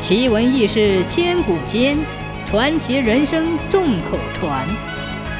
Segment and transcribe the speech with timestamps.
[0.00, 1.98] 奇闻异事千古间，
[2.46, 4.66] 传奇人生众口传。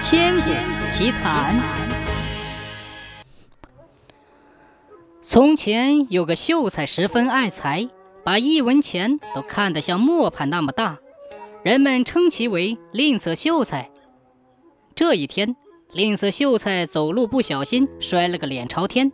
[0.03, 0.51] 千古
[0.90, 1.59] 奇谈。
[5.23, 7.88] 从前有个秀才，十分爱财，
[8.23, 10.98] 把一文钱都看得像磨盘那么大，
[11.64, 13.90] 人们称其为吝啬秀才。
[14.95, 15.56] 这一天，
[15.90, 19.11] 吝啬秀才走路不小心摔了个脸朝天，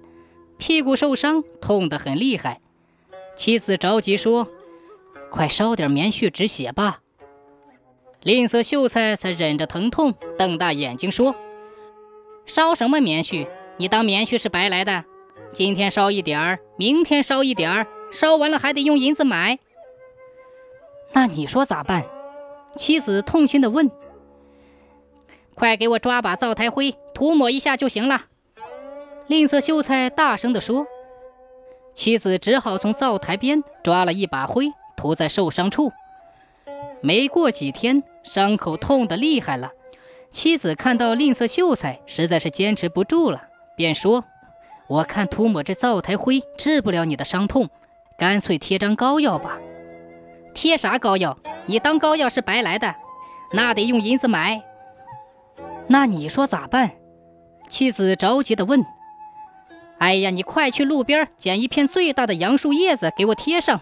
[0.59, 2.61] 屁股受伤，痛得很厉害。
[3.37, 4.49] 妻子着急说。
[5.31, 7.01] 快烧点棉絮止血吧！
[8.23, 11.35] 吝啬秀才才忍着疼痛，瞪大眼睛说
[12.47, 13.47] ：“烧什么棉絮？
[13.77, 15.05] 你当棉絮是白来的？
[15.53, 19.59] 今天烧一点儿，明天烧一点儿，烧完了还得用银子买。
[21.13, 22.05] 那你说咋办？”
[22.77, 23.91] 妻子痛心地问。
[25.55, 28.27] “快给我抓把灶台灰，涂抹一下就行了。”
[29.29, 30.87] 吝啬秀才大声地说。
[31.95, 34.71] 妻子只好从灶台边抓了一把灰。
[35.07, 35.93] 涂在受伤处，
[37.01, 39.71] 没过几天，伤口痛得厉害了。
[40.33, 43.45] 妻子看到吝啬秀才实在是坚持不住了，
[43.77, 44.25] 便说
[44.91, 47.71] ：“我看涂抹这灶台灰治不了你的伤痛，
[48.19, 49.61] 干脆贴张膏药吧。
[50.55, 51.39] ”“贴啥膏药？
[51.67, 52.97] 你当膏药是白来的，
[53.53, 54.61] 那得用银子买。
[55.87, 56.91] ”“那你说咋办？”
[57.71, 58.85] 妻子着急地问。
[59.99, 63.81] “哎呀，你快去路边捡一片最大的杨树叶子给我贴上。”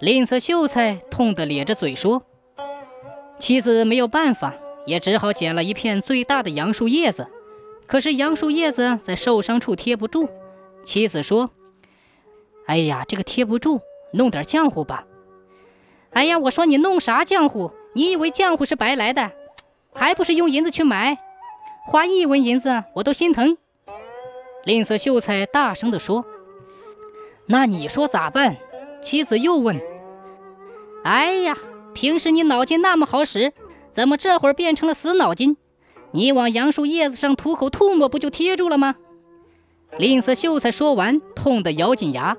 [0.00, 2.22] 吝啬秀才痛得咧着嘴说
[3.38, 4.54] ：“妻子没有办法，
[4.86, 7.28] 也只好捡了一片最大的杨树叶子。
[7.86, 10.30] 可是杨树叶子在受伤处贴不住。
[10.84, 11.50] 妻子说
[12.64, 13.82] ：‘哎呀，这个贴不住，
[14.14, 15.04] 弄点浆糊吧。’
[16.12, 17.70] 哎呀，我说你弄啥浆糊？
[17.92, 19.32] 你以为浆糊是白来的？
[19.92, 21.18] 还不是用银子去买？
[21.86, 23.58] 花一文银子我都心疼。”
[24.64, 26.24] 吝啬秀才大声地说
[27.48, 28.56] ：“那你说咋办？”
[29.02, 29.80] 妻子又问。
[31.02, 31.56] 哎呀，
[31.94, 33.52] 平时你脑筋那么好使，
[33.90, 35.56] 怎么这会儿变成了死脑筋？
[36.12, 38.96] 你往杨树叶子上吐口唾沫，不就贴住了吗？
[39.96, 42.36] 吝啬秀才说完，痛得咬紧牙。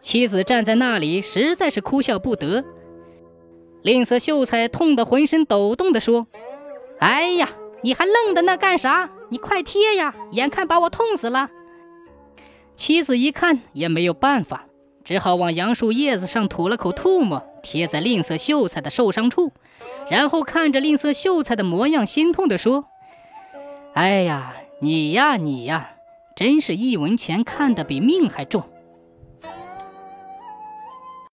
[0.00, 2.64] 妻子站在那里，实在是哭笑不得。
[3.82, 6.26] 吝啬秀才痛得浑身抖动地说
[6.98, 7.48] ：“哎呀，
[7.82, 9.10] 你还愣在那干啥？
[9.30, 10.14] 你快贴呀！
[10.32, 11.50] 眼看把我痛死了。”
[12.76, 14.66] 妻子一看也没有办法。
[15.06, 19.52] 只好往杨树叶子上吐了口唾沫，贴在吝啬秀才的受伤处，
[20.10, 22.86] 然后看着吝啬秀才的模样，心痛地说
[23.94, 25.92] ：“哎呀，你呀你呀，
[26.34, 28.64] 真是一文钱看得比命还重。”